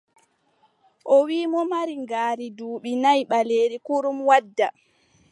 [1.15, 4.67] O wiʼi mo mari ngaari duuɓi nayi ɓaleeri kurum wadda.